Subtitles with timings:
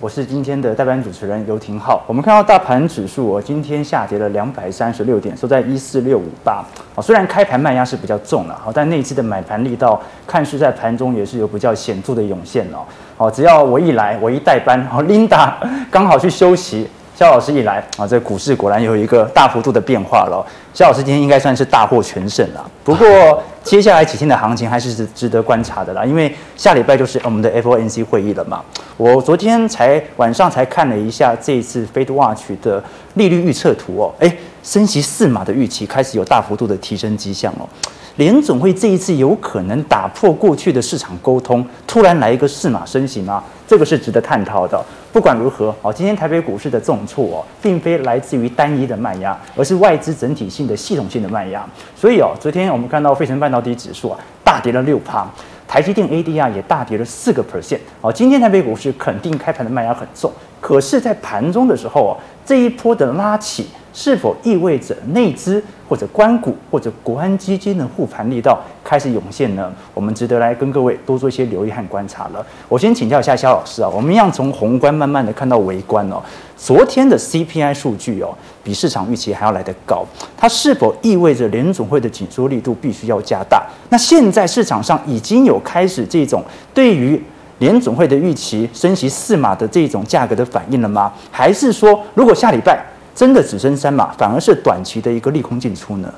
[0.00, 2.02] 我是今天的代班主持人游廷浩。
[2.06, 6.62] 我们看到大盘指数我，今天下跌了两百三十六点，收在一四六五八。
[6.94, 12.84] 哦，虽然开盘卖压是比较重了，好，但那一次的买盘力道，看似在盘中也是有比较显著的涌现哦。
[13.16, 15.52] 好，只要我一来，我一代班，好，Linda
[15.90, 16.86] 刚好去休息。
[17.14, 20.44] 肖老师一来啊，这股市果然有一个大幅度的变化了。
[20.74, 22.70] 肖老师今天应该算是大获全胜了。
[22.82, 28.62] 不过接下来几天的行情还是值得观察的啦，因为下礼拜就是我们的 FOMC 会议了嘛。
[28.96, 32.82] 我昨天才晚上才看了一下这一次 FedWatch 的
[33.14, 37.68] 利率预测图哦，诶，升息四码的预期开始有大幅度的提升迹象哦。
[38.16, 43.42] 联总会这一次有可能打破过去的市场沟通，突然来一个四马升息吗？
[43.66, 44.82] 这个是值得探讨的。
[45.10, 51.64] 不管如何，哦，今天台北股市的重挫哦，并非来自于单一的卖压，而是外资整体性的系统性的卖压。
[51.96, 55.26] 所以哦，昨天我们看到费城半导体指数啊大跌了六趴，
[55.66, 57.78] 台积电 ADR 也大跌了四个 percent。
[58.02, 60.30] 哦，今天台北股市肯定开盘的卖压很重，
[60.62, 62.16] 可是，在盘中的时候哦，
[62.46, 63.66] 这一波的拉起。
[63.94, 69.70] 是否意味着内资或者关股或者国安基金的护盘力道开始涌现呢？
[69.92, 72.42] 我们值得来跟各位多做一些留意和观察了。
[72.70, 76.22] 我先请教一下肖老师啊，我们一样从宏观慢慢的看到微观哦。
[76.56, 80.06] 昨天的 CPI 数据哦，比市场预期还要来得高，
[80.38, 83.62] 它是否意味着联总会的紧缩力度必须要加大？
[83.90, 87.22] 那现在市场上已经有开始这种对于
[87.58, 91.12] 联总会的预期升息四码的这种价格的反应了吗？
[91.30, 92.84] 还是说如果下礼拜？
[93.14, 96.10] 真的只升三码，反而是短期的一个利空进出呢？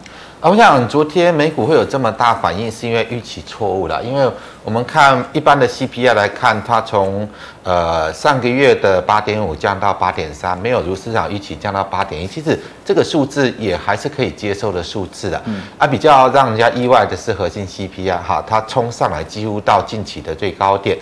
[0.44, 4.04] 啊，我想昨天美股会有这么大反应，是因为预期错误了。
[4.04, 4.30] 因为
[4.62, 7.26] 我们看一般的 CPI 来看，它从
[7.62, 12.26] 呃上个月的八点五降到八点三，没有如市场预期降到八点一。
[12.26, 15.42] 其实这个数字也还是可以接受的数字的。
[15.46, 15.62] 嗯。
[15.78, 20.98] 啊，比较让人家意外的是核心 CPI 哈，它冲上来几乎到近期的最高点。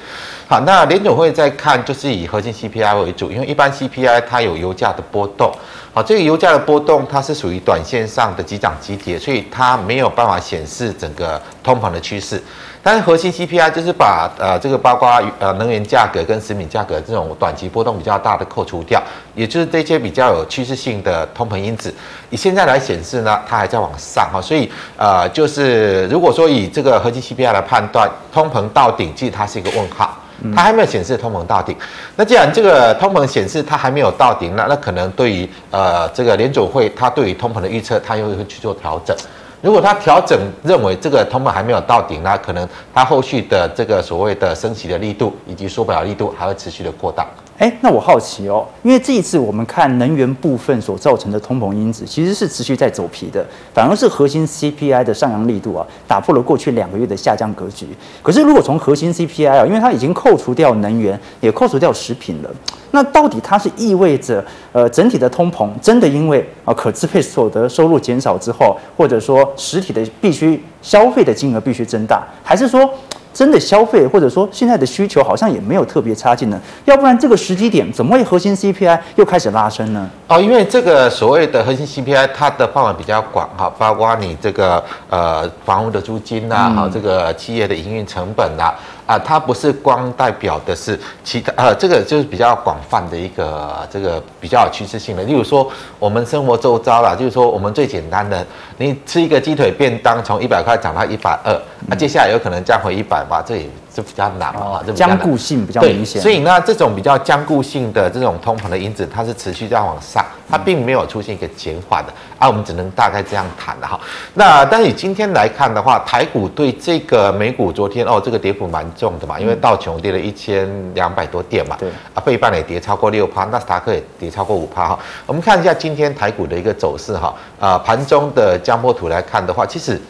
[0.47, 5.53] 好，那联总会在看就是以核心 CPI 为主，因为一般 CPI 它有油价的波动。
[5.95, 12.43] 好，这个油价的波动，它是属于短线上的急涨急跌，所以它没有办法显示整个通膨的趋势。
[12.83, 19.03] 但是核心 CPI 就是把呃这个包括呃能源价格跟食品价格这种短期波动比较大的扣除掉，
[19.35, 21.95] 也就是这些比较有趋势性的通膨因子。
[22.31, 30.17] 以现在来显示呢，它还在往上哈，所以呃就是如果说以这个核心 CPI 来判断通膨到顶，其实它是一个问号。
[30.55, 31.77] 它还没有显示通膨到顶，
[32.17, 39.17] 那既然这个通膨显示它还没有到顶，那那可能对于呃这个联组会它对于通膨的预测，它又会去做调整。
[39.61, 47.25] 如果它调整认为这个通膨还没有到顶，那可能它后续的这个所谓的升息的力度以及缩表力度还会持续的扩大。
[47.63, 57.87] 哎，那我好奇哦，因为这一次我们看能源部分所造成的通膨因子，其实是持续在走皮的，反而是核心 CPI 的上扬力度啊，打破了过去两个月的下降格局。
[58.21, 62.51] 可是如果从核心 CPI 啊，因为它已经扣除掉能源，也扣除掉食品了，
[62.91, 72.93] 那到底它是意味着呃整体的通膨真的因为啊可支配所得收入减少之后，或者说实体的必须消费的金额必须增大，还是说？
[73.33, 80.11] 真的消费，或者说现在的需求好像也没有特别差劲呢，要不然这个时机点怎么会核心 CPI 又开始拉升呢？
[80.29, 88.75] 哦，因为这个所谓的核心 CPI 它的范围比较广哈，包括你这个呃房屋的租金呐、啊，好、嗯、这个企业的营运成本呐、啊。
[89.05, 95.23] 啊，它不是光代表的是其他，呃，这个就是比较广泛的一个这个比较有趋势性的。
[95.25, 95.69] 例如说，
[95.99, 98.47] 我们生活周遭啦，就是说我们最简单的，
[98.79, 101.53] 你吃一个鸡腿便当，从一百块涨到一百二，
[101.89, 106.23] 那接下来有可能降回一百吧，这也是比较难嘛，这僵固性比较明显。
[106.23, 113.99] 所以呢，这种比较僵固性的这种通膨的因子，它是持续在往上，它并没有出现一个减缓的，啊，我们只能大概这样谈的哈。
[114.35, 124.99] 那但是以今天来看的话，台股对这个美股昨天哦，这个跌幅蛮重的嘛，因为道琼跌了一千两百多点嘛，对啊，费半也跌超过六趴，纳斯达克也跌超过五趴哈。
[125.27, 130.01] 我们看一下今天台股的一个走势哈，啊，盘中的江波图来看的话，其实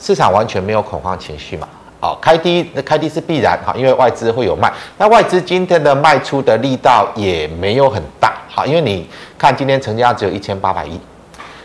[0.00, 1.68] 市场完全没有恐慌情绪嘛，
[2.00, 9.06] 哦，开低那开低是必然哈，因为外资会有卖，那外资今天的卖出的力道也没有很大，哈，因为你
[9.36, 10.98] 看今天成交只有一千八百亿。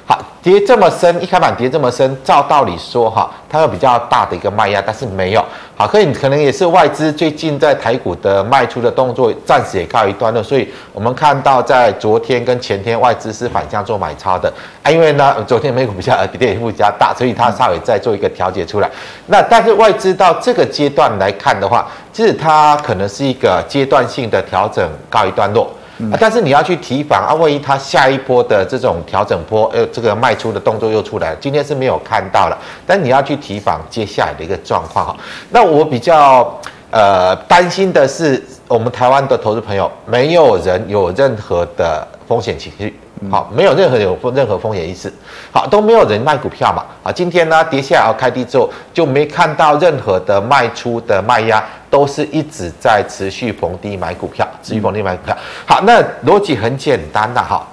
[0.08, 5.44] 好，跌这么深，一开盘跌这么深，照道理说哈，它有比较大的一个卖压，但是没有。
[5.76, 14.48] 好，可以可能也是外资最近在台股的卖出的动作暂时也告一段落，所以我们看到在昨天跟前天外资是反向做买超的
[14.84, 18.88] 啊，因为呢昨天美股比较跌幅比较大，所以它稍微再做一个调节出来。
[19.26, 25.68] 那但是外资到这个阶段来看的话，其实它可能是一个阶段性的调整告一段落。
[26.12, 35.16] 啊，但是你要去提防啊，万一它下一波的这种调整波，呃，这个卖出的动作又出来，今天是没有看到了，但你要去提防接下来的一个状况哈。
[35.52, 36.60] 那我比较
[36.92, 42.98] 呃担心的是我们台湾的投资朋友没有人有任何的风险情绪，
[43.32, 45.12] 好，没有任何有任何风险意识，
[45.52, 55.36] 好，都没有人卖股票嘛，啊，今天呢跌下来开低之后就没看到任何的卖出的卖压，都是一直在持续逢低买股票，持续逢低买股票。
[55.66, 57.66] 好，那逻辑很简单的哈，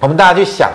[0.00, 0.70] 我们大家去想，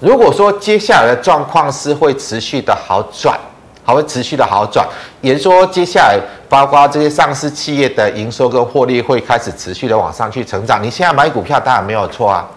[0.00, 3.38] 如果说接下来的状况是会持续的好转。
[3.84, 4.86] 还会持续的好转，
[5.20, 6.16] 也就是说，接下来
[6.48, 10.80] 包括这些上市企业的营收跟获利会开始持续的往上去成长。
[10.80, 12.48] 你现在买股票当然没有错啊，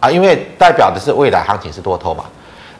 [0.00, 2.24] 啊，因为代表的是未来行情是多头嘛。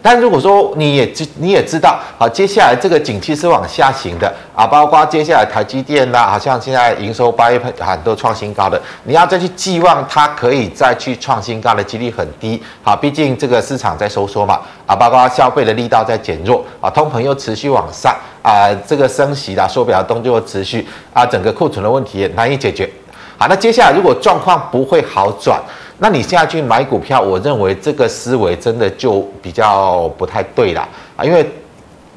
[0.02, 12.62] 但如果说你也知你也知道，好，接下来这个景气是往下行的啊，包括接下来台积电呐，好像现在营收八月份很多创新高的，你要再去寄望它可以再去创新高的几率很低。
[12.84, 22.88] 好，毕竟这个市场在收缩嘛，啊，包括消费的力道在减弱啊，通膨又持续往上啊，这个升息啦，缩表的动作持续啊，整个库存的问题也难以解决。
[23.36, 25.60] 好，那接下来如果状况不会好转。
[25.98, 31.48] 那你现在去买股票，我认为这个思维真的就比较不太对了啊，因为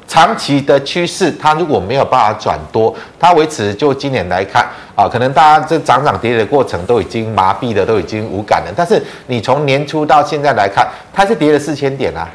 [0.06, 8.72] 长期的趋势它如果没有办法转多，它维持就今年来看啊，可能大家这涨涨跌跌的过程都已经麻痹了，都已经无感了。
[8.76, 12.28] 但是你从年初到现在来看，它是跌了四千点啊，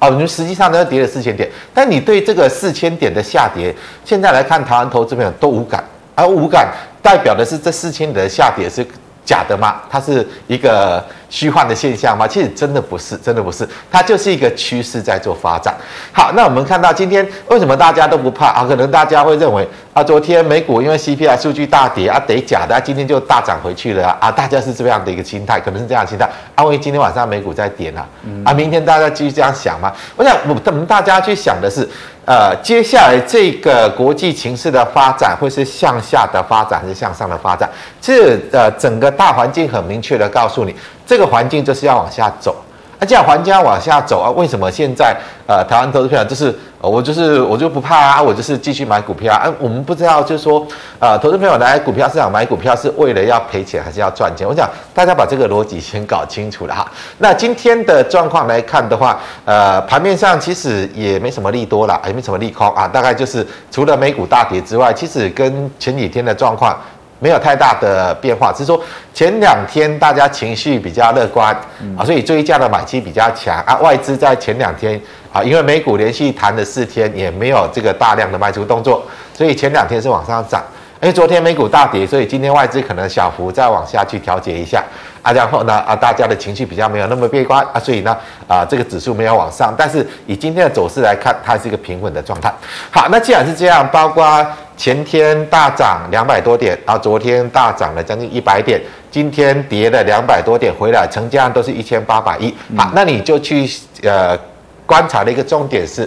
[0.00, 5.82] 哦，你实际上呢跌了四千点，但你对这个四千点的下跌，现在来看台湾投资朋友都无感，
[6.14, 6.68] 而无感
[7.00, 8.86] 代表的是这四千点的下跌是。
[9.24, 9.76] 假的吗？
[9.90, 12.26] 它是一个虚幻的现象吗？
[12.28, 15.74] 其实真的不是，真的不是，它就是一个趋势在做发展。
[16.12, 18.64] 好，那我们看到今天为什么大家都不怕啊？
[18.68, 26.28] 可能大家会认为啊，昨天美股因为 CPI 数据大跌啊，得假的，啊，今天就大涨回去了啊，大家是这样的一个心态，可能是这样的心态。
[26.54, 28.04] 啊，万一今天晚上美股再跌呢？
[28.44, 29.92] 啊，明天大家继续这样想吗？
[30.16, 31.88] 我想我们大家去想的是。
[32.26, 37.68] 呃，接下来这个国际形势的发展会是向下的发展还是向上的发展？
[38.00, 40.74] 这呃，整个大环境很明确的告诉你，
[41.06, 42.56] 这个环境就是要往下走。
[42.98, 44.30] 那这样环境要往下走啊？
[44.30, 46.54] 为什么现在呃，台湾投资票就是？
[46.80, 49.50] 我就是我就不怕啊，我就是继续买股票啊。
[49.58, 50.66] 我们不知道，就是说，
[50.98, 54.46] 呃，投资朋友来股票市场买股票是为了要赔钱还是要赚钱？
[54.46, 56.86] 我想大家把这个逻辑先搞清楚了哈。
[57.16, 62.86] 那今天的状况来看的话，呃，盘面上其实也没什么利多了，也没什么利空啊。
[62.86, 66.78] 大概就是除了美股大跌之外，其实跟前几天的状况
[67.18, 68.80] 没有太大的变化，只是说
[69.12, 71.54] 前两天大家情绪比较乐观
[71.96, 73.76] 啊，所以追加的买气比较强啊。
[73.78, 75.00] 外资在前两天。
[75.34, 79.04] 啊，因为美股连续弹了四天，也没有这个大量的卖出动作，
[79.36, 80.62] 所以前两天是往上涨。
[81.02, 84.80] 因为昨天美股大跌，所以今天外资可能小幅再往下去调节一下
[85.22, 85.32] 啊。
[85.32, 89.74] 然后呢，啊，大家的情绪比较没有那么悲观啊，所以呢，啊，这个指数没有往上。
[89.76, 92.54] 但是以今天的走势来看，它是一个平稳的状态。
[92.92, 98.80] 好，那既然是这样，包括前天大涨两百多点，然后昨天大涨了将近一百点，
[99.10, 102.54] 今天跌了两百多点回来，成交量都是一千八百亿。
[102.76, 103.68] 好，那你就去
[104.02, 104.38] 呃。
[104.86, 106.06] 观察的一个重点是，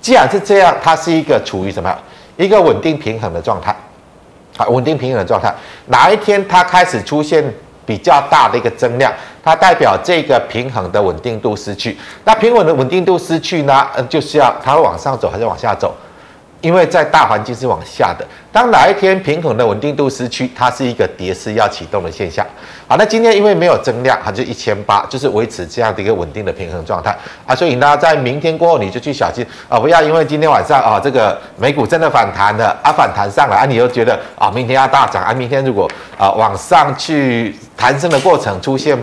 [0.00, 1.94] 既然是这样，它是一个处于什么
[2.38, 3.70] 一个稳定平衡的状态，
[4.56, 5.54] 啊，稳定平衡的状态。
[5.88, 7.44] 哪一天它开始出现
[7.84, 9.12] 比较大的一个增量，
[9.44, 11.98] 它代表这个平衡的稳定度失去。
[12.24, 15.94] 那平稳的稳定度失去呢，呃，就是要它会往上走还是往下走？
[16.60, 22.44] 因为在大环境是往下的，当哪一天平衡的稳定度失去，它是一个跌势要启动的现象。
[22.88, 27.54] 好，那今天因为没有增量，它就一千八，就是维持这样的一个稳定的平衡状态啊。
[27.54, 35.88] 所以呢，在明天过后你就去小心啊，不要因为今天晚上啊这个美股真的反弹了啊，反弹上来啊，你又觉得啊明天要大涨啊，明天如果
[36.18, 38.98] 啊往上去弹升的过程出现。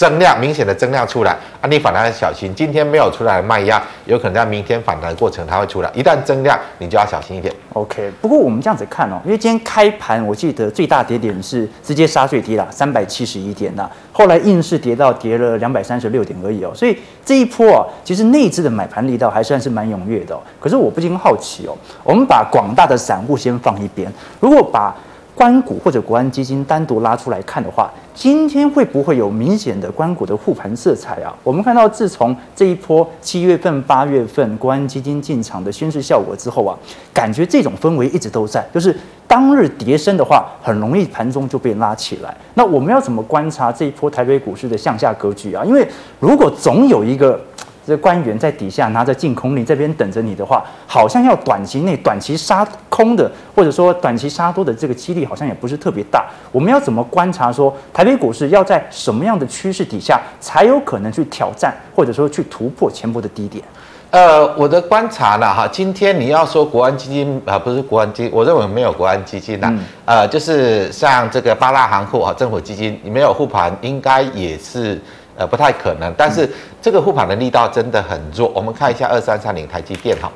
[0.00, 2.54] 增量明显的增量出来啊，你反弹要小心。
[2.54, 5.90] 今天没有出来的卖压，有可能在明天反弹的过程它会出来。
[5.94, 7.54] 一旦增量，你就要小心一点。
[7.74, 16.72] OK，不过我们这样子看哦，因为今天开盘我记得最大跌点是直接杀最低了，三百七十一点呐，后来硬是跌到跌了两百三十六点而已哦。
[16.74, 20.40] 所以这一波啊，其实内资的买盘力道还算是蛮踊跃的哦。
[20.58, 24.96] 可是我不禁好奇哦，我们把广大的散户先放一边，如果把
[25.40, 31.34] 关股或者国安基金单独拉出来看的话，今天会不会有明显的关股的护盘色彩啊？
[31.42, 36.76] 我们看到，自从这一波七月份、八月份国安基金进场的宣示效果之后啊，
[37.14, 38.94] 感觉这种氛围一直都在，就是
[39.26, 42.36] 当日跌深的话，很容易盘中就被拉起来。
[42.52, 45.64] 那我们要怎么观察这一波台北股市的向下格局啊？
[45.64, 47.40] 因为如果总有一个。
[47.86, 56.26] 这官员在底下拿着禁空令这边等着你的话，好像要短期内短期杀空的，或者说短期杀多的这个几率好像也不是特别大。
[56.52, 63.64] 我们要怎么观察说台北股市要在什么样的趋势底下才有可能去挑战，或者说去突破前波的低点？
[64.10, 75.00] 呃，我的观察呢，哈，今天你要说国安基金啊，不是国安基金，我认为没有国安基金呐，嗯、呃，就是像这个八大行库啊，政府基金你没有护盘，应该也是
[75.40, 76.12] 呃不太可能。
[76.18, 76.48] 但是
[76.82, 78.48] 这个护盘的力道真的很弱。
[78.54, 80.30] 我们看一下二三三零台积电哈，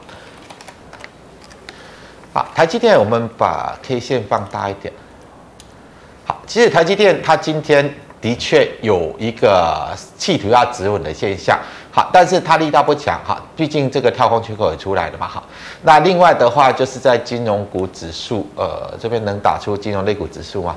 [2.32, 4.92] 好，台积电，我们把 K 线放大一点。
[6.24, 11.58] 好，其实台积电它今天的确有一个企图要止稳的现象。
[11.92, 15.28] 好，但是它力道不强哈，毕竟这个跳空缺口也出来了嘛。
[15.28, 15.44] 好，
[15.82, 20.74] 那另外的话就是在金融股指数，呃，这边能打出金融类股指数吗？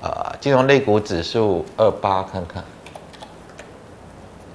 [0.00, 2.64] 呃，金融类股指数二八看看。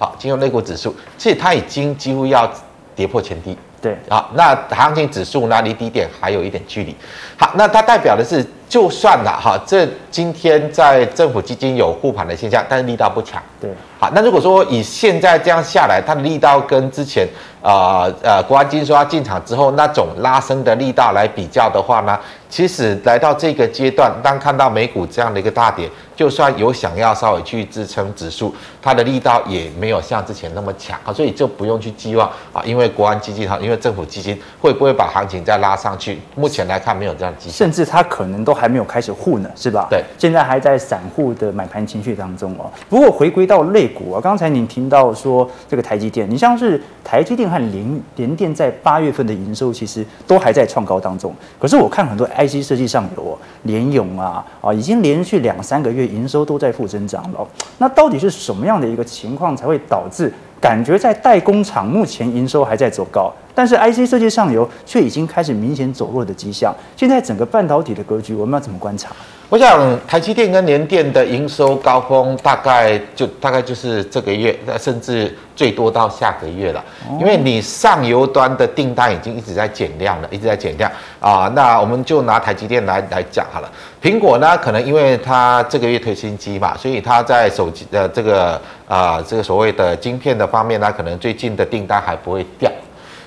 [0.04, 2.46] 好，金融类股指数，其实它已经几乎要
[2.94, 3.56] 跌破前低。
[3.80, 6.94] 对，好，那行情指数呢，离低点还有一点距离。
[7.38, 13.40] 好，那它代表的是，就算了哈，这今天在政府基金有护盘的现象，但是力道不强。
[13.60, 13.70] 对。
[14.00, 17.26] 好，那如果说以现在这样下来，它的力道跟之前
[17.62, 22.18] 呃呃国安基金说要进场之后那种拉升的力道来比较的话呢，
[22.50, 28.52] 其实来到这个阶段，当看到美股这样的一个大跌，就算有想要稍微去支撑指数，
[28.82, 36.20] 它的力道也没有像之前那么强啊，所以就不用去寄望啊，因为国安基金哈，因为政府基金会不会把行情再拉上去？
[36.34, 39.86] 目前来看没有这样迹象，甚至它可能都还没有开始护呢，是吧？
[39.90, 42.70] 对，现在还在散户的买盘情绪当中哦。
[42.88, 51.34] 不过回归到类股啊，刚才您听到说这个台积电，你像是台积电和联联电在八月份的营收其实都还在创高当中。
[51.58, 57.46] 可是我看很多 IC 设计上游哦，联咏啊啊，已经连续两三个月营收都在负增长了。
[57.78, 60.32] 那到底是什么样的一个情况才会导致
[60.64, 66.74] 感觉在代工厂目前营收还在走高，但是 IC 设计上游却已经开始明显走弱的迹象？
[66.96, 69.14] 现在整个半导体的格局，我们要怎么观察？
[69.54, 76.84] 我想台积电跟联电的营收高峰大概就大概就是这个月，甚至最多到下个月了。
[77.20, 81.48] 因为你上游端的订单已经一直在减量了，一直在减量啊。
[81.54, 83.70] 那我们就拿台积电来来讲好了。
[84.02, 92.68] 苹果呢，可能因为它这个月推新机嘛，所以它在手机的这个啊这个所谓的晶片的方面呢，可能最近的订单还不会掉。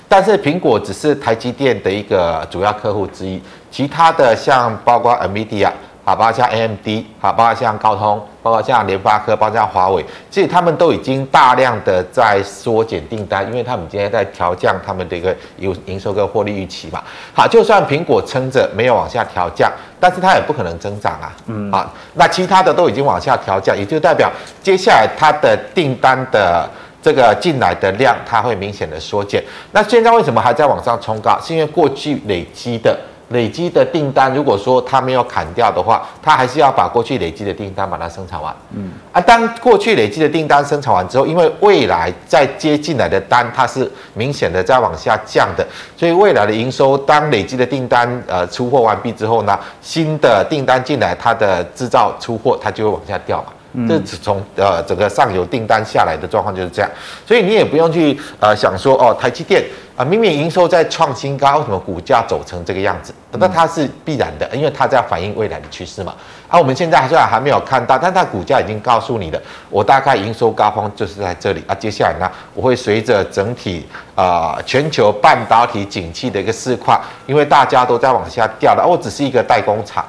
[0.06, 5.70] 但是苹果只是台积电的一个主要客户之一，其他的像包括 NVIDIA。
[6.08, 17.02] 好，包括像 AMD，好，包括像高通，包括像联发科，包括像华为，其实他们都已经大量的在缩减订单，因为他们今天在调降他们的一个营营收跟获利预期嘛。
[17.34, 21.30] 好，就算苹果撑着没有往下调降，但是它也不可能增长啊。
[21.44, 26.66] 嗯，好，那其他的都已经往下调降，也就代表接下来它的订单的
[27.02, 29.44] 这个进来的量，它会明显的缩减。
[29.72, 31.38] 那现在为什么还在往上冲高？
[31.42, 32.98] 是因为过去累积的。
[33.28, 38.54] 累积的订单，如果说它没有砍掉的话，它还是要把过去累积的订单把它生产完。
[38.74, 45.66] 嗯，啊，当过去累积的订单生产完之后，因为未来再接进来的单，它是明显的在往下降的，
[45.96, 53.52] 所以未来的营收，当累积的订单呃出货完毕之后呢，新的订单进来，它的制造出货它就会往下掉嘛。
[53.86, 56.90] 这是从呃整个上游订单下来的状况就是这样，
[57.26, 59.62] 所以你也不用去呃想说哦，台积电
[59.94, 63.12] 啊明明营收在创新高，为什么股价走成这个样子？
[63.32, 66.14] 那它是必然的，因为它在反映未来的趋势嘛。
[66.48, 71.74] 啊，我们现在虽然还没有看到，但它股价已经告诉你了，我大概营收高峰就是在这里啊。
[71.74, 80.02] 接下来呢，我会随着整体啊、呃、全球半导体景气的一个市况，因为大家都在往下掉了，我只是一个代工厂。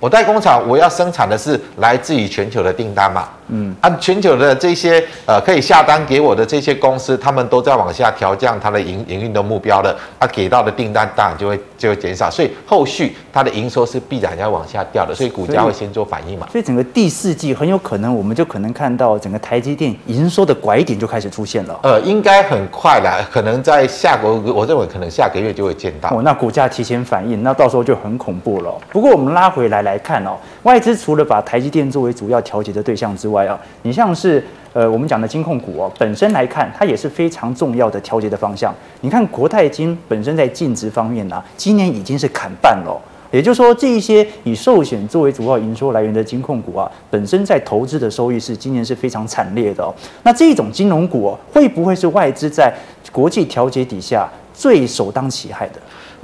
[0.00, 3.28] 我代工厂，我要生产的是来自于全球的订单嘛。
[3.48, 16.48] 嗯，啊，全球的这些呃可以下单给我的这些公司，他们都在往下调降它的营营运的目标了，啊，给到的订单当然就会就会减少，所以后续它的营收是必然要往下掉的，所以股价会先做反应嘛。
[16.50, 21.78] 所以整个第四季很有可能，我们就可能看到整个台积电营收的拐点就开始出现了。
[21.82, 26.10] 呃，应该很快啦，可能在下个我认为可能下个月就会见到。
[26.10, 28.72] 哦，那股价提前反应，那到时候就很恐怖了。
[28.90, 34.14] 不过我们拉回来来看哦，外资除了把台积电作为主要调节的对象之外啊，你像。
[34.14, 38.74] 是呃，我们讲的金控股哦，本身来看，它也是非常重要的调节的方向。
[39.02, 43.00] 你看国泰金本身在净值方面呢、今年已经是砍半了。
[43.30, 49.94] 也就是说，这一些以寿险作为主要营收来源的金控股啊，本身在投资的收益是今年是非常惨烈的哦。
[50.22, 52.72] 那这种金融股，会不会是外资在
[53.12, 55.74] 国际调节底下最首当其害的？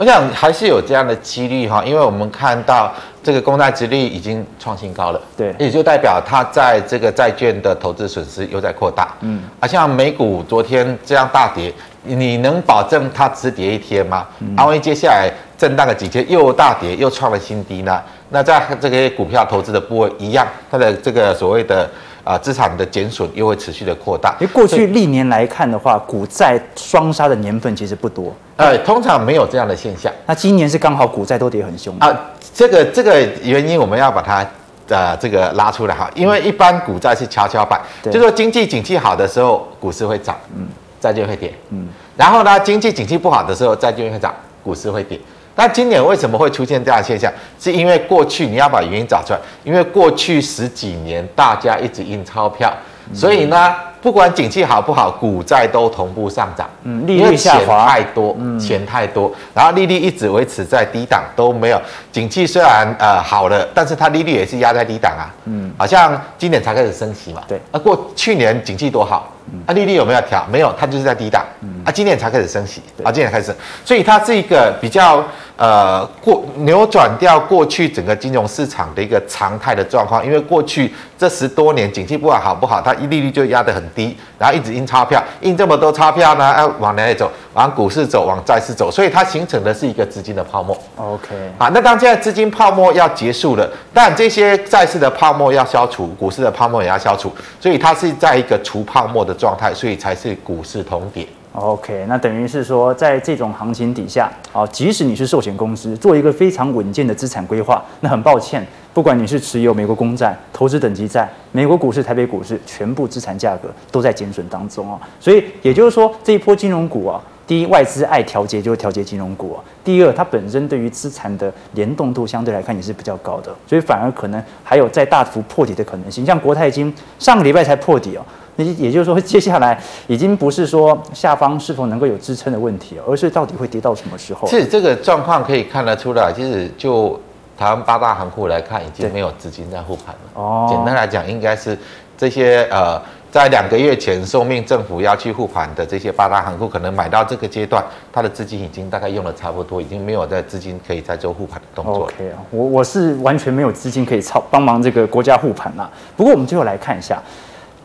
[0.01, 2.91] 我想还是有这样的几率哈，因为我们看到。
[3.23, 11.71] 这个公债殖率已经创新高了，对，也就代表它在这个债券的投资损失又在扩大，嗯，啊，像美股昨天这样大跌，
[12.03, 14.27] 你能保证它只跌一天吗？
[14.39, 18.01] 嗯，啊，万一接下来震荡了几天又大跌又创了新低呢？
[18.31, 21.87] 那在这个股票投资的部位一样，它的这个所谓的
[22.25, 24.35] 啊资产的减损又会持续的扩大。
[24.41, 28.35] 因为过去历年来看的话，股债双杀的年份其实不多。
[28.57, 30.13] 呃，通常没有这样的现象。
[30.27, 32.15] 那今年是刚好股债都跌很凶啊。
[32.53, 34.47] 这个这个原因我们要把它
[34.89, 40.67] 呃这个拉出来哈，因为一般股债是跷跷板，嗯、就是说经济景气好的时候股市会涨，嗯，
[41.01, 45.19] 债券会跌，嗯，然后呢经济景气不好的时候债券会涨，股市会跌。
[45.57, 47.33] 那今年为什么会出现这样的现象？
[47.59, 52.73] 是因为过去你要把原因找出来，因为过去十几年大家一直印钞票，
[53.15, 53.75] 所以呢。
[54.03, 56.67] 不管景气好不好，股债都同步上涨。
[56.85, 61.79] 嗯，利率下滑太多，嗯，钱太多，然后利率一直维持在低档都没有。
[62.11, 65.29] 景气虽然呃好了，但是它利率也是压在低档啊。
[65.45, 67.43] 嗯，好像今年才开始升息嘛。
[67.47, 69.31] 对，那，过去年景气多好，
[69.67, 70.47] 啊，利率有没有调？
[70.51, 71.45] 没有，它就是在低档。
[71.61, 73.55] 嗯，啊，今年才开始升息，啊，今年开始，
[73.85, 75.23] 所以它是一个比较
[75.57, 83.81] 呃过扭转掉过去整个金融市场的一个常态的状况，因为过去这十多年景气不管好不好，它利率就压得很。
[83.93, 86.55] 低，然后一直印钞票，印这么多钞票呢？
[86.57, 87.29] 要往哪里走？
[87.55, 90.79] 往股市走，往债市走，所以它形成的是一个资金的泡沫。
[90.97, 101.27] OK，啊，那当现在资金泡沫要结束了，但这些债市的泡沫要消除，股市的泡沫也要消除，所以它是在一个除泡沫的的状态，所以才是股市同点。
[101.53, 108.65] OK，那等于是说，在这种行情底下，啊，即使你是寿险公司，做一个非常稳健的资产规划，那很抱歉。
[108.93, 115.01] 不管你是持有美国公债、投资等级债、美国股市、台北股市，全部资产价格都在减损当中啊。
[115.21, 117.21] 所以也就是说，这一波金融股啊，
[117.51, 126.25] 第一，外资爱调节就会调节金融股啊；第二，它本身对于资产的联动度相对来看也是比较高的，所以反而可能还有再大幅破底的可能性。
[126.25, 128.23] 像国泰金上个礼拜才破底哦，
[128.55, 129.77] 那也就是说，接下来
[130.07, 134.47] 已经不是说下方是否能够有支撑的问题，而是到底会跌到什么时候？
[134.47, 137.21] 其实这个状况可以看得出来，其实就。
[137.59, 140.41] 台湾八大行库来看，已经没有资金在护盘了。
[140.41, 141.79] 哦，简单来讲，应该是
[142.17, 142.99] 这些呃，
[143.31, 152.05] 在两个月前受命政府要去护盘的这些八大行库，可能买到这个阶段，它的资金已经大概用了差不多，已经没有在资金可以再做护盘的动作。
[152.05, 155.89] OK 啊，我我是完全没有资金可以操帮忙这个国家护盘啦。
[156.17, 157.23] 不过我们最后来看一下。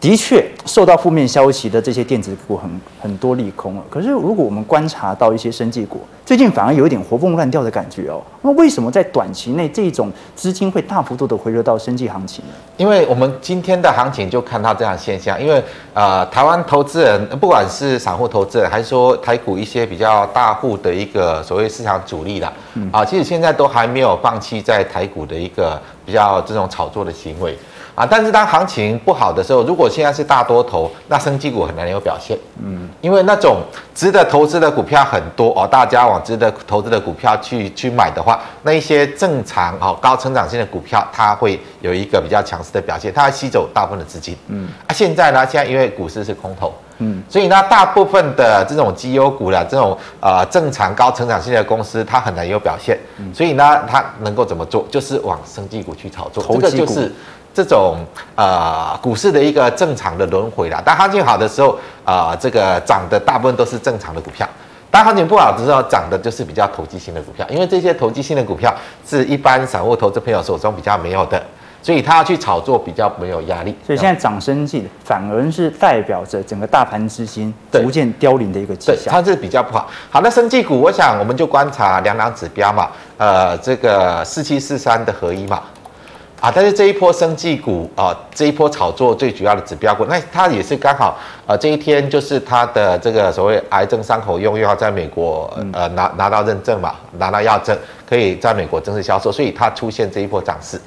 [0.06, 3.82] 的确，受到负面消息的这些电子股很很多利空了。
[3.90, 8.22] 可是，如果我们观察到一些生技股，最近反而有一点活蹦乱跳的感觉哦。
[8.44, 12.52] 那为什么在短期内这种资金会大幅度的回流到生技行情呢？
[12.78, 15.42] 因为我们今天的行情就看到这样的现象。
[15.42, 15.64] 因为
[15.96, 22.54] 呃，台湾投资人不管是散户投资人，还是说台股一些比较大户的一个所谓市场主力啦，
[22.92, 27.58] 啊，其实现在都还没有放弃在台股的一个比较这种炒作的行为。
[27.96, 32.38] 啊，但是当行情不好的时候，如果现在是大多头，那生技股很难有表现。
[32.62, 33.62] 嗯，因为那种
[33.94, 44.36] 值得投资的股票很多哦，大家往值得投资的股票去去买的话，那一些正常哦高成长性的股票，它会有一个比较强势的表现，它会吸走大部分的资金。
[44.50, 53.00] 嗯，啊，现在呢，现在因为股市是空头，嗯，所以呢，大部分的这种绩优股啦，这种呃正常高成长性的公司，它很难有表现。
[53.20, 54.86] 嗯，所以呢，它能够怎么做？
[54.92, 57.10] 就是往生技股去炒作，这个就是。
[57.56, 58.00] 这种
[58.36, 61.70] 呃股市的一个正常的轮回啦，当行情好的时候，
[62.04, 64.46] 啊、呃，这个涨的大部分都是正常的股票；
[64.92, 67.48] 当行情不好的时候，涨的就是比较投机性的股票。
[67.50, 68.76] 因为这些投机性的股票
[69.08, 71.42] 是一般散户投资朋友手中比较没有的，
[71.82, 73.74] 所以他要去炒作比较没有压力。
[73.88, 79.14] 所以现在涨升技反而是代表着整个大盘资金逐渐凋零的一个迹象。
[79.14, 79.88] 它是比较不好。
[80.10, 85.62] 好，那生技股，我想我们就观察两档指标嘛，呃，这个四七四三的合一嘛。
[86.46, 97.76] 啊，但是这一波生技股啊，这一波炒作最主要的指标股，那它也是刚好，呃，这一天就是它的这个所谓癌症伤口用药在美国呃拿拿到认证嘛，拿到药证，
[98.08, 100.80] 可以在美国正式销售，所以它出现这一波涨势。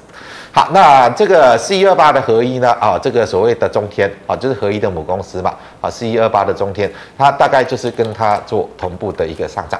[0.53, 9.77] 好，那这个四一二八的合一呢，啊，这个所谓的中天啊，就是合一的母公司嘛，啊，四一二八的中天，它大概就是跟它做同步的一个上涨。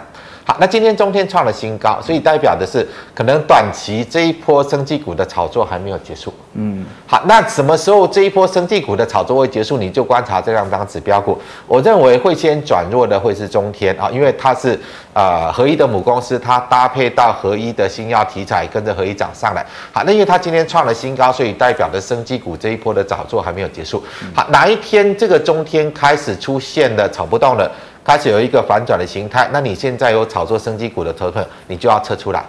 [0.50, 2.84] 好，那今天中天创了新高，所以代表的是
[3.14, 6.34] 可能短期这一波生技股的炒作还没有结束。
[6.54, 9.78] 嗯，好，那什么时候这一波生技股的炒作会结束？
[9.78, 14.76] 你就观察这两张指标股，我认为会先转弱的会是中天啊，因为它是
[15.14, 19.64] 呃合一的母公司，它搭配到合一的新药题材，跟着合一涨上来。
[19.92, 24.04] 好，那因为它今天创了新高，所以代表的生技股这一波的炒作还没有结束。
[24.34, 27.72] 好，哪一天这个中天开始出现了炒不动了？
[28.04, 32.44] 开始有一个反转的形态，那你现在有炒作生技股的头寸，你就要撤出来。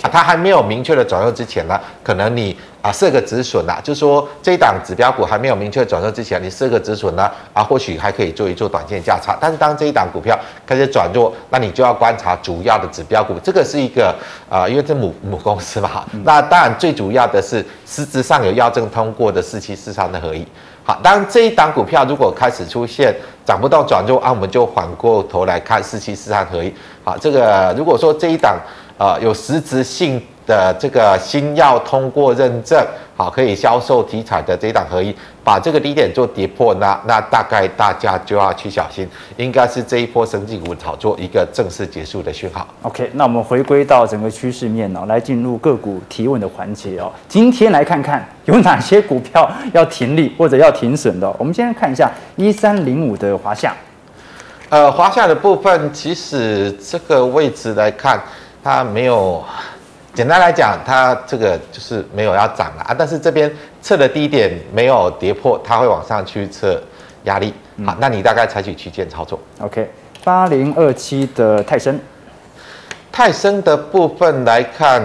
[0.00, 9.36] 啊，它还没有明确的转弱之前呢，可能你啊设个止损呐，就是说这一档指标股还没有明确转弱之前，你设个止损呢，啊，或许还可以做一做短线价差。
[9.40, 10.36] 但是当这一档股票
[10.66, 14.12] 开始转弱，那你就要观察主要的指标股，这个是一个
[14.48, 20.44] 啊，因为这母母公司嘛，那当然最主要的是实质上有要证通过的四七四三的合一。
[20.84, 23.14] 好，当这一档股票如果开始出现
[23.44, 26.72] 涨不到转弱啊，我们就反过头来看四七四三合一。
[27.04, 28.58] 好，这个如果说这一档。
[28.98, 32.84] 啊、有实质性的这个新药通过认证，
[33.16, 42.66] 好，可以销售题材的这一档合一，把这个低点做跌破，那那大概大家就要去小心，应该是这一波生技股炒作一个正式结束的讯号。
[42.82, 47.12] OK，那我们回归到整个趋势面哦，来进入个股提问的环节哦。
[47.28, 51.32] 今天来看看有哪些股票要停利或者要停损的。
[51.38, 53.72] 我们先来看一下一三零五的华夏，
[54.68, 58.20] 呃，华夏的部分其实这个位置来看。
[58.64, 59.42] 它没有，
[60.14, 62.94] 简单来讲，它这个就是没有要涨了啊。
[62.96, 66.82] 但是这边测的低点没有跌破，它会往上去测
[67.24, 67.54] 压力。
[67.86, 69.40] 好，那你大概采取区间操作。
[69.60, 69.90] OK，
[70.22, 71.98] 八零二七的泰森，
[73.10, 75.02] 泰森的部分来看，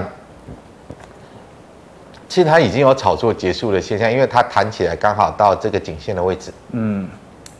[2.27, 7.07] 其实它已经有炒作结束的现象，因为它弹起来刚好到这个颈线的位置，嗯，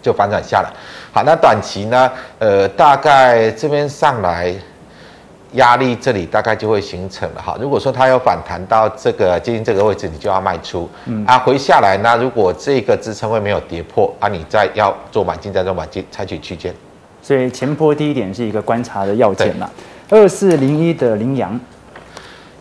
[0.01, 0.69] 就反转下来。
[1.13, 4.53] 好，那短期呢，呃，大概这边上来。
[5.53, 7.57] 压力这里大概就会形成了哈。
[7.59, 10.89] 如果说它有反弹到这个接近这个位置，你就要卖出。
[11.05, 16.73] 嗯啊，回下来呢，如果这个支撑位没有跌破啊，你再要做买进再做买进，采取区间。
[17.21, 19.69] 所以前波低点是一个观察的要件嘛。
[20.09, 21.59] 二四零一的凌阳，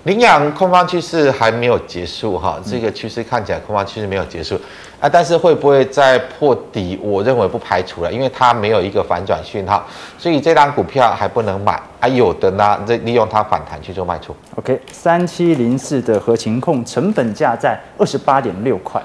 [0.07, 4.55] 凌阳空方趋势还没有结束哈，这个趋势看起来空方趋势没有结束。
[5.01, 6.97] 啊，但是会不会再破底？
[7.03, 9.85] 我认为不排除了，因为它没有一个反转讯号，
[10.16, 11.83] 所以这档股票还不能买。
[11.99, 14.33] 啊，有的呢，这利用它反弹去做卖出。
[14.55, 19.03] OK，三七零四的合情控成本价在二十八点六块。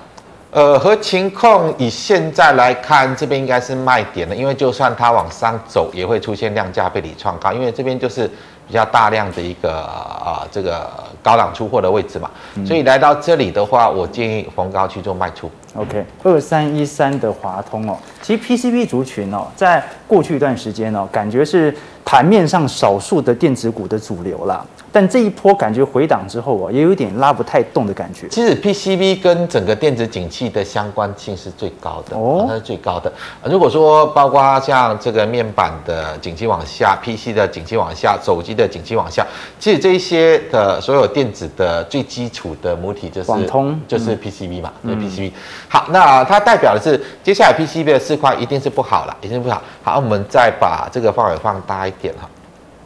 [0.51, 8.29] 呃，合情控以现在来看，这边应该是卖点了，因为就算它往上走，也会出现量价背离创高，因为这边就是。
[8.71, 10.89] 比较大量的一个啊，这个
[11.21, 12.31] 高档出货的位置嘛，
[12.65, 15.51] 所以来到这里的话，我建议逢高去做卖出。
[15.75, 24.65] OK，二三一三的华通哦，其实 PCB 族群哦，在过去一段时间哦，感觉是盘面上少数的电子股的主流啦。
[24.93, 28.27] 但这一波感觉回档之后啊，也有点拉不太动的感觉。
[28.27, 33.09] 其实 PCB 跟整个电子景气的相关性是最高的，哦，它是最高的。
[33.45, 39.25] 如果说包括像这个面板的景气往下，PC 的景气往下，手机的景气往下，
[39.57, 45.31] 其实这一些的所有电子的最基础的母体就是网通，就是 PCB 嘛，对 PCB。
[45.69, 49.61] 好，那它代表的是接下来 PCB 的市况一定是不好了，一定是不好。
[49.81, 52.29] 好，我们再把这个范围放大一点哈。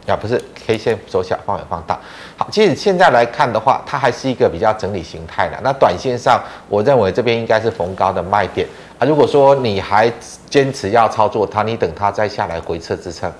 [0.07, 1.99] 啊，不是，K 线走小，范围放大。
[2.37, 5.59] 好，其实现在来看的话，它还是一个比较整理形态的。
[5.63, 6.39] 那短线上，
[6.69, 8.67] 我认为这边应该是逢高的卖点
[8.99, 9.01] 啊。
[9.07, 10.11] 如果说你还
[10.47, 13.31] 坚持要操作它，你等它再下来回撤支撑。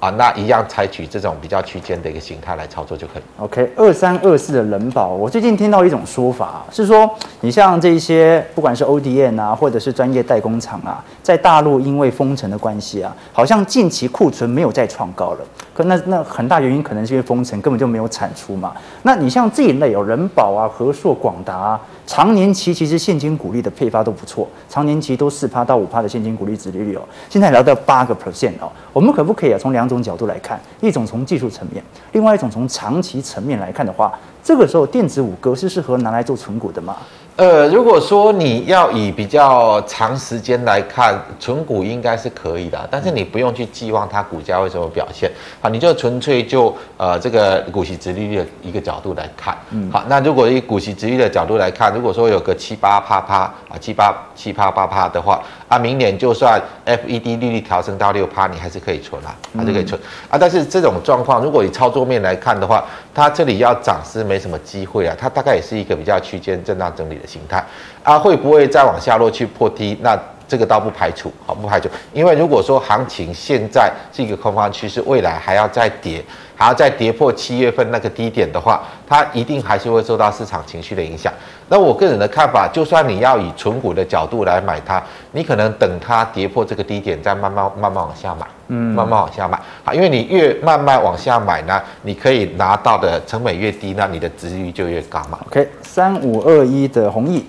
[0.00, 3.22] 啊，那一样采取这种比较区间的一个形态来操作就可以。
[3.38, 7.08] OK，二三二四的人保，我最近听到一种说法，是说
[7.42, 15.40] 你像这些不管是 ODM 啊，或者是专业代工厂啊，在大陆因为封城的关系啊，好像近期库存没有再创高了。
[15.74, 18.72] 可那那很大原因可能是因为封城根本就没有产出嘛。
[19.02, 21.78] 那你像这一类哦，人保啊、和硕、广达。
[22.10, 36.96] 长年期其实现金股利的配发都不错，长年期都四趴到五趴的现金股利指利率哦，现在聊到八个 percent 哦，我们可不可以啊从两种角度来看，一种从技术层面，另外一种从长期层面来看的话，这个时候电子五哥是适合拿来做存股的吗？
[37.40, 45.30] 呃，如果说你要以比较长时间来看，存股应该是可以的，但是你不用去寄望它股价会怎么表现
[45.62, 53.38] 啊，你就纯粹就呃这个股息殖利率的一个角度来看，嗯，好，那如果以股息殖利率的角度来看，如果说有个七八趴趴
[53.70, 59.98] 啊，七八七八八趴的话，啊，明年就算 FED 利率调升到六趴，你还是可以存啊，还是可以存。
[60.28, 67.64] 啊，但是这种状况，如果以操作面来看的话，它这里要涨是没什么机会啊，它大概也是一个比较区间震荡整理的形态
[68.02, 69.96] 啊，会不会再往下落去破低？
[70.02, 70.18] 那
[70.50, 71.88] 这个倒不排除，好，不排除。
[72.12, 76.20] 因为如果说行情现在是一个空方趋势，未来还要再跌，
[76.56, 81.32] 还要再跌破七月份那个低点的话，它一定还是会受到市场情绪的影响。
[81.68, 95.38] 那我个人的看法，就算你要以存股的角度来买它，你可能等它跌破这个低点，再慢慢慢慢往下买，嗯，慢慢往下买，好，因为你越慢慢往下买呢，你可以拿到的成本越低，那你的殖利率就越高嘛。
[95.46, 97.46] OK，三五二一的弘毅。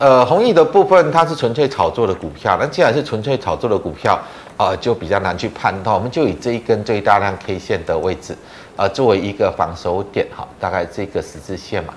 [0.00, 4.18] 呃，弘毅的部分它是纯粹炒作的股票，那既然是纯粹炒作的股票，
[4.56, 5.94] 啊，就比较难去判断。
[5.94, 8.34] 我们就以这一根最大量 K 线的位置，
[8.76, 11.92] 呃，作为一个防守点，哈，大概这个十字线嘛，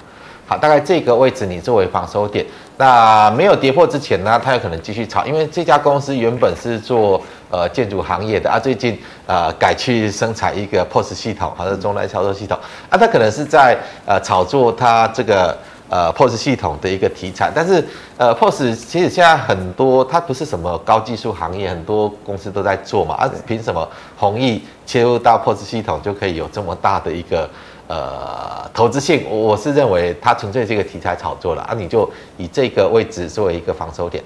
[0.45, 2.45] 好，大概这个位置你作为防守点。
[2.75, 15.57] 那没有跌破之前呢，它有可能继续炒，因为这家公司原本是做呃建筑行业的啊，最近呃改去生产一个 POS 系统，或者终端操作系统啊，它可能是在呃炒作它这个
[15.93, 17.85] 呃 POS 系统的一个题材，但是
[18.17, 27.47] 呃 POS 其实现在很多它不是什么高技术行业，很多公司都在做嘛，啊凭什么弘毅切入到 POS 系统就可以有这么大的一个？
[27.85, 34.23] 呃，投资性，我是认为它纯粹是一个题材炒作了啊，你就以这个位置作为一个防守点。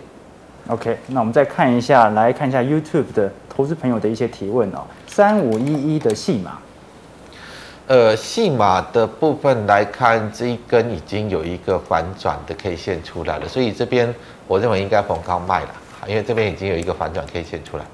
[0.68, 4.86] OK，那我们再看一下，来看一下 YouTube 的投资朋友的一些提问哦。
[5.08, 6.60] 三五一一的戏码，
[7.88, 14.14] 呃，细码的部分来看，这一根已经有一个反转的 K 线出来了，所以这边
[14.46, 15.70] 我认为应该逢高卖了，
[16.06, 17.86] 因为这边已经有一个反转 K 线出来。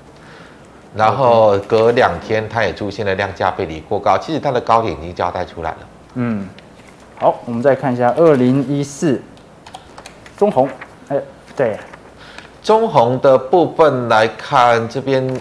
[0.95, 5.77] 然后隔两天，它也出现了量价背离过高，其实它的高点已经交代出来了。
[6.15, 6.47] 嗯，
[7.19, 9.21] 好，我们再看一下二零一四
[10.35, 10.67] 中红，
[11.09, 11.21] 哎，
[11.55, 11.77] 对，
[12.63, 15.39] 中红的部分来看，这边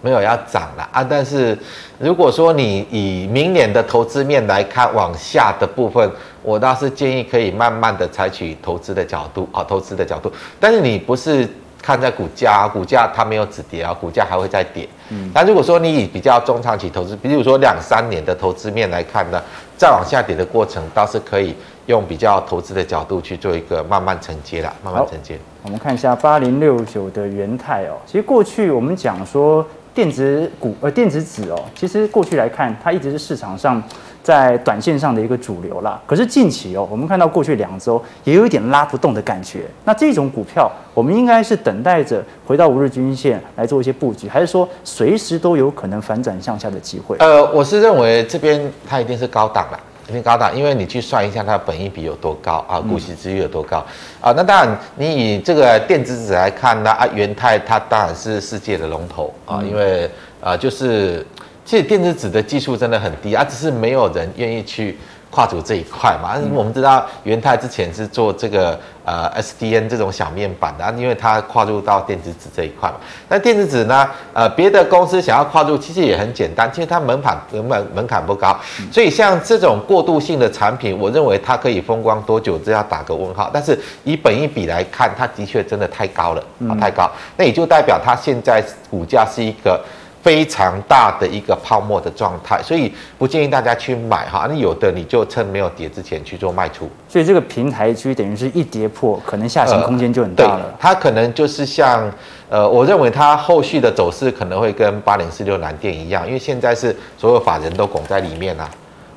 [0.00, 1.02] 没有要涨了啊。
[1.02, 1.58] 但是
[1.98, 6.10] 如果说你以明年的投资面来看，往下的部分，
[6.42, 10.32] 我倒是建议可以慢慢的采取投资的角度啊，投资的角度。
[10.60, 11.48] 但是你不是。
[11.80, 14.86] 看在股价，股价它没有止跌啊，股价还会再跌。
[15.10, 19.40] 嗯，但如果说你以比较中长期投资，比如说两三年的投资面来看呢，
[19.76, 21.54] 再往下跌的过程，倒是可以
[21.88, 25.38] 用比较投资的角度去做一个慢慢承接啦，慢慢承接。
[25.62, 33.82] 我们看一下八零六九的元泰哦，其实过去我们讲说电子股呃电子纸哦，其实过去来看它一直是市场上。
[34.20, 39.60] 在短线上的一个主流啦，可是近期哦，我们看到过去两周也有一点拉不动的感觉。
[39.86, 47.16] 那这种股票，我们应该是等待着回到五日均线来做一些布局，还是说随时都有可能反转向下的机会？
[47.20, 53.84] 呃，我是认为这边它一定是高档了，一定高档，因为你去算一下它的本益比有多高啊，股息值率有多高
[54.20, 54.32] 啊。
[54.36, 61.24] 那当然，你以这个电子纸来看呢，啊，元泰它当然是世界的龙头啊，因为啊，就是。
[61.64, 64.96] 其实电子纸的技术真的很低啊，只是没有人愿意去
[65.30, 66.34] 跨足这一块嘛。
[66.36, 72.96] 嗯、我们知道元泰之前是做这个呃 SDN 这种小面板的，啊，因为它跨入到电子纸这一块嘛。
[73.28, 78.56] 那电子纸呢，呃，别的公司想要跨入，其实也很简单，其实它门槛门门槛不高。
[78.92, 83.50] 所以像这种过渡性的产品，我认为它可以风光多久，这要打个问号。
[83.52, 87.10] 但是以本一比来看，它的确真的太高了啊，太高。
[87.36, 89.80] 那也就代表它现在股价是一个。
[90.22, 94.46] 非常大的一个泡沫的状态，所以不建议大家去买哈。
[94.48, 96.90] 那有的你就趁没有跌之前去做卖出。
[97.08, 100.64] 所以这个平台区等于是一跌破，可能下行空间就很大了。
[100.64, 102.10] 呃、它可能就是像
[102.50, 108.68] 呃，我认为它后续的走势可能会跟八零四六蓝电一样，因为现在是所有法人都拱在里面啊，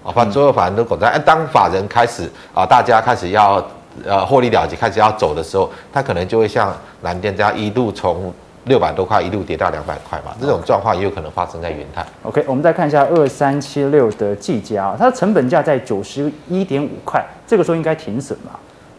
[0.04, 1.18] 啊，把所有法人都拱在。
[1.26, 3.62] 当法人开始啊，大家开始要
[4.06, 8.32] 呃获利了结，开始要走的时候，它可能就会像蓝电这样一路从。
[8.66, 12.06] 六百多块一路跌到两百块嘛，这种状况也有可能发生在元泰。
[12.22, 18.52] OK，我们再看一下二三七六的技嘉，它的成本价在九十一点五块，这个时候应该停损嘛？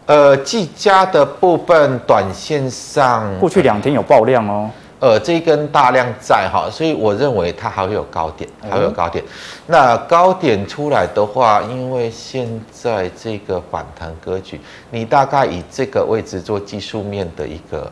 [0.06, 9.24] 呃，技嘉的部分短线上过去两天有爆量哦，呃，这一根大量在哈，所以我认为它还会有高点，还会有高点。
[9.24, 9.28] 嗯、
[9.68, 17.88] 那高点出来的话，因为现在这个反弹格局，你大概以这个位置做技术面的一个。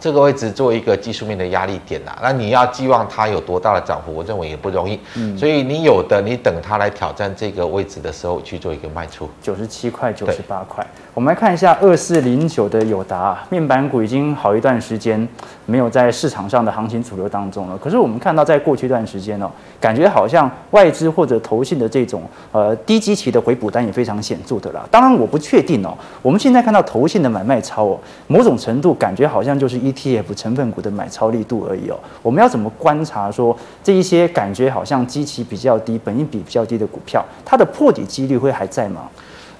[0.00, 4.98] 这个位置做一个技术面的压力点那你要寄望它有多大的涨幅，我认为也不容易。
[5.14, 9.28] 嗯，所以你有的，你等它来挑战这个位置的时候去做一个卖出。
[9.40, 10.86] 九十七块、九十八块。
[11.14, 15.28] 我们来看一下二四零九的友达面板股，已经好一段时间
[15.66, 17.76] 没有在市场上的行情主流当中了。
[17.76, 24.82] 可是我们看到，在过去一段时间哦，感觉好像外资或者投信的这种呃低基期的回补单也非常显著的啦。
[24.90, 25.94] 当然，我不确定哦。
[26.22, 31.98] 我们现在看到投信的买卖超哦，某种程度感觉好像就是 ETF 成分股的买超力度而已哦。
[32.22, 39.08] 我们要怎么观察说这一些感觉好像基期比较低、本益比比较低的股票，它的破底几率会还在吗？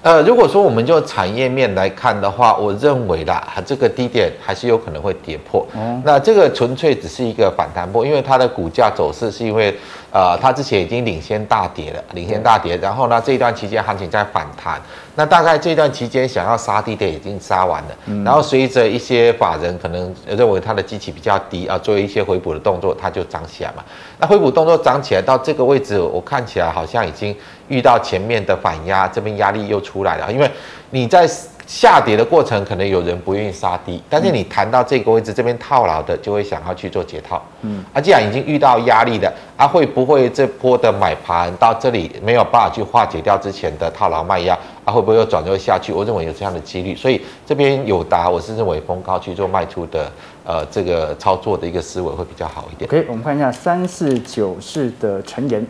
[0.01, 5.65] 呃，如果说我们就产业面来看的话，我认为啦，这个低点还是有可能会跌破。
[5.73, 9.73] 嗯，那这个纯粹只是一个反弹波，因为它的股价走势是因为，
[10.13, 14.79] 呃，它之前已经领先大跌了，领先大跌，然后呢，这一段期间行情在反弹。
[15.15, 23.83] 那大概这段期间想要杀低的已经杀完了，嗯、然后随着一些法人可能认为它的基期比较低啊，做一些回补的动作，它就涨起来嘛。
[24.19, 27.35] 那回补动作涨起来到这个位置，我看起来好像已经
[27.67, 30.47] 遇到前面的反压，这边压力又出来了，因为
[30.91, 31.27] 你在。
[31.65, 37.41] 下跌的过程可能有人不愿意杀低，但是你谈到这个位置，这边套牢的就会想要去做解套。
[37.61, 44.57] 嗯，啊，既然已经遇到压力的，啊，会不会这波的买盘到这里没有办法去化解掉之前的套牢卖压？
[44.85, 45.93] 啊，会不会又转弱下去？
[45.93, 50.11] 我认为有这样的几率，所以这边有达，我是认为逢高去做卖出的，
[50.45, 52.89] 呃，这个操作的一个思维会比较好一点。
[52.89, 55.65] OK，我们看一下三四九四的成妍。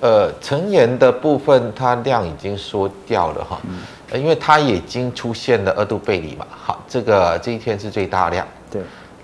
[0.00, 3.58] 呃，成妍的部分它量已经缩掉了哈。
[3.64, 3.78] 嗯
[4.18, 8.80] 因为它已经出现了二度背离嘛，好，这个这一天是最大量，对，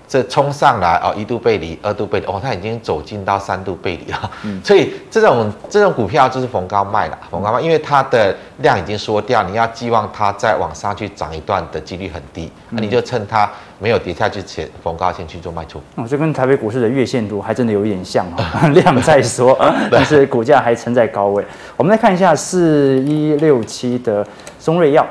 [0.07, 13.49] 这冲上来哦，一度背离，二度背离，哦，它已经走进到三度背离了，嗯， 所以这种这种股票就是逢高卖了，逢高卖，因为它的量已经缩掉，你要寄望它再往上去涨一段的几率很低，那、嗯、你就趁它
[13.79, 15.81] 没有跌下去前逢高先去做卖出。
[15.95, 19.57] 哦，这跟台北股市的月线图还真的有一点像啊， 量在缩，
[19.89, 21.43] 但是股价还撑在高位。
[21.77, 24.27] 我们来看一下四一六七的。
[24.61, 25.03] 松瑞药，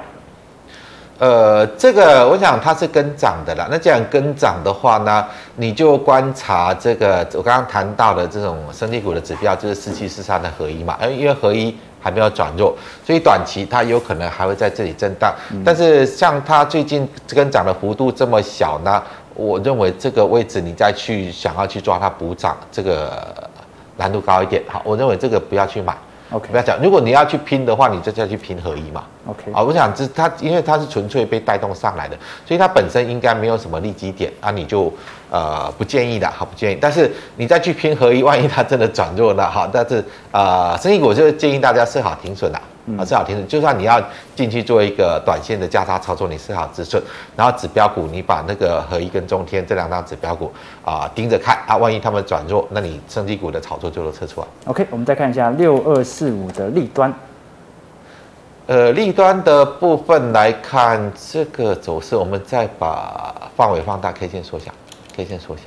[1.18, 3.66] 呃，这个我想它是跟涨的啦。
[3.68, 10.96] 那既然跟涨的话呢，你就观察这个我刚刚谈到的这种生技股的指标，就是四七四三的合一嘛。
[11.04, 12.72] 因为合一还没有转弱，
[13.04, 15.34] 所以短期它有可能还会在这里震荡。
[15.50, 19.02] 嗯、但是像它最近跟涨的幅度这么小呢，
[19.34, 23.12] 我认为这个位置你再去想要去抓它补涨，这个
[23.96, 24.62] 难度高一点。
[24.68, 25.96] 好，我认为这个不要去买。
[26.32, 26.78] OK，不要讲。
[26.80, 29.04] 如果你要去拼的话，你就要去拼合一嘛。
[29.26, 32.16] OK，啊，我想这它，因为它是纯粹被带动上来的，
[32.46, 34.92] 所以它本身应该没有什么利基点啊，你就
[35.30, 36.78] 呃不建议的，好不建议。
[36.80, 42.60] 但是你再去拼合一，万一它真的转弱了，好，但是呃，生意股就建议大家设好停损的。
[42.98, 44.02] 啊，是好停损，就算你要
[44.34, 47.00] 进去做一个短线的价差操作，你是好止损，
[47.36, 50.50] 然后指标股你把那个合一跟中天这两张指标股
[50.84, 54.46] 啊、呃、盯着看啊，万一他们转弱，那你升级股的炒作就能测出来。
[54.64, 57.12] OK，我们再看一下六二四五的利端，
[58.66, 64.72] 呃，利端的部分来看这个走势，我们再把范围放大，K 线缩小
[65.14, 65.64] ，K 线缩小。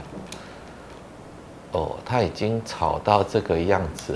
[1.72, 4.16] 哦，它已经炒到这个样子。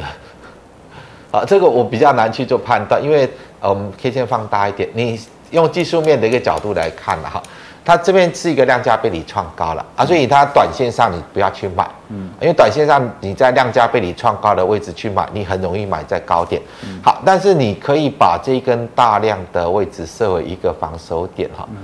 [1.30, 5.20] 啊，这个我比较难去做判断，因为呃，我们可以先放大一点，你
[5.52, 7.44] 用技术面的一个角度来看了哈，
[7.84, 21.78] 它这边是一个量价背离创高了啊，所以它短线上你不要去买，嗯，因为短线上你在量价背离创高的位置去买，你很容易买在高点，嗯，好，但是你可以把这一根大量的位置设为一个防守点哈，嗯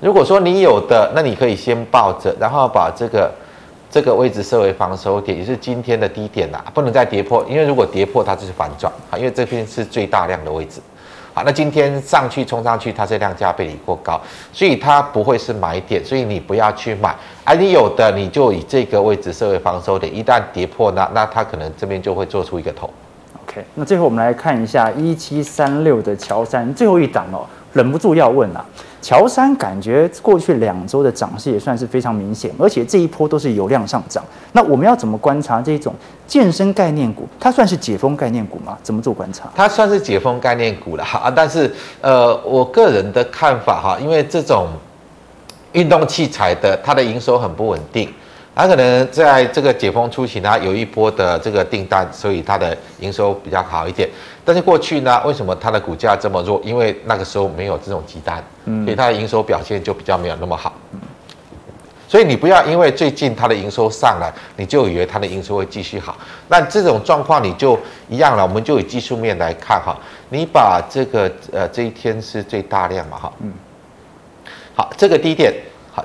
[0.00, 3.32] 如果说你有的，那你可以先抱着，然后把这个。
[3.90, 10.80] 这个位置设为防守点，也是今天的低点呐，不能再跌破，因为如果跌破，它就是反转啊，因为这边是最大量的位置。
[11.32, 14.20] 好，那今天上去冲上去，它是量价背离过高，
[14.52, 17.14] 所以它不会是买点，所以你不要去买。
[17.44, 22.90] 而你有的，你就以这个位置设为防守点，一旦跌破，那那它可能这边就会做出一个头。
[23.46, 28.64] OK，那最后我们来看一下一七三六的乔山最后一档哦，忍不住要问了。
[29.00, 34.24] 乔山感觉过去两周的涨势也算是非常明显，而且这一波都是有量上涨。
[34.52, 35.94] 那我们要怎么观察这种
[36.26, 37.26] 健身概念股？
[37.38, 38.76] 它算是解封概念股吗？
[38.82, 39.48] 怎么做观察？
[39.54, 44.66] 它算是解封概念股了哈， 但是呃，我个人的看法哈，因为这种
[45.72, 48.12] 运动器材的它的营收很不稳定。
[48.58, 54.08] 它可能在这个解封初期呢，有一波的这个订单，所以它的营收比较好一点。
[54.44, 56.60] 但是过去呢，为什么它的股价这么弱？
[56.64, 58.42] 因为那个时候没有这种急单，
[58.84, 60.74] 所以它的营收表现就比较没有那么好。
[62.08, 66.16] 所以你不要因为最近它的营收上来，你就以为它的营收会继续好。
[66.48, 68.42] 那这种状况你就一样了。
[68.42, 69.96] 我们就以技术面来看哈，
[70.30, 73.52] 你把这个呃这一天是最大量嘛哈，嗯，
[74.74, 75.54] 好，这个低点。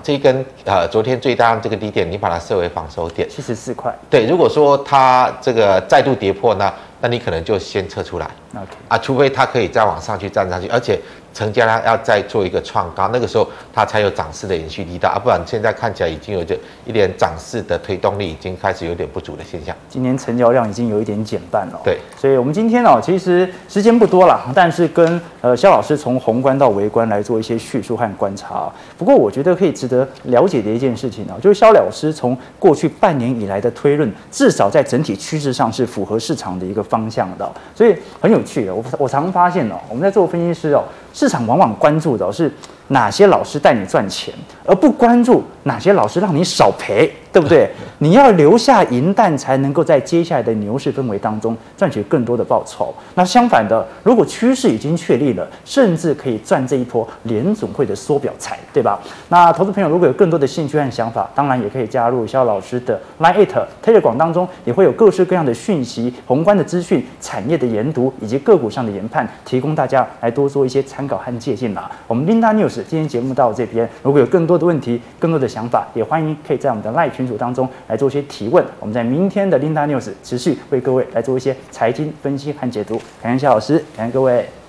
[0.01, 3.93] 这一根呃，昨天最大的这个低点，你把它设为防守点，七十四块。
[4.09, 8.29] 对，如果说它这个再度跌破呢，那你可能就先撤出来。
[8.55, 10.99] OK 啊，除非它可以再往上去站上去，而且。
[11.33, 19.75] 成交量要再做一个创高，那个时候它才有涨势的延续力道啊，不然现在看起来已经有这一点涨势的推动力，已经开始有点不足的现象。
[19.89, 21.81] 今天成交量已经有一点减半了。
[21.83, 28.71] 对，所以我们今天哦，其实时间不多了，但是跟呃肖老师从宏观到微观来做一些叙述和观察。
[28.97, 38.73] 不过我觉得可以值得了解的一件事情呢，就是肖老师从过去半年以来的推论，至少在整体趋势上是符合市场的一个方向的，所以很有趣的。
[38.73, 40.83] 我我常发现哦，我们在做分析师哦。
[41.13, 42.51] 市场往往关注的是
[42.89, 44.33] 哪些老师带你赚钱，
[44.65, 47.69] 而不关注哪些老师让你少赔， 对不对？
[47.99, 52.93] 你要留下银弹，才能够在接下来的牛市氛围当中赚取更多的报酬。
[53.15, 58.99] 那相反的，如果趋势已经确立了，甚至可以赚这一波联总会的缩表财，对吧？
[59.29, 63.47] 那投资朋友如果有更多的兴趣和想法，当然也可以加入肖老师的 Line、
[63.83, 71.89] Telegram 当中，也会有各式各样的讯息、宏观的资讯、产业的研读以及个股上的研判，提供大家来多做一些参考和借鉴啦。
[72.05, 78.65] 我们 Linda News 今天节目到这边，如果有更多的问题、更多的想法，也欢迎可以在我们的 Live 群组当中来做一些提问。
[78.79, 82.99] 我们在明天的 Linda News 持续为各位来做一些财经分析和解读。
[83.21, 84.62] 感谢夏老师，感谢各位。